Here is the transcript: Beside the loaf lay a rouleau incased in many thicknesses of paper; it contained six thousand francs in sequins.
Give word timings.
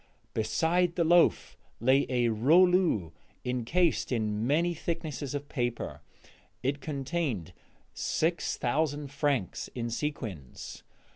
Beside 0.33 0.95
the 0.95 1.03
loaf 1.03 1.55
lay 1.79 2.07
a 2.09 2.29
rouleau 2.29 3.13
incased 3.43 4.11
in 4.11 4.47
many 4.47 4.73
thicknesses 4.73 5.35
of 5.35 5.47
paper; 5.47 6.01
it 6.63 6.81
contained 6.81 7.53
six 7.93 8.57
thousand 8.57 9.11
francs 9.11 9.69
in 9.75 9.91
sequins. 9.91 10.81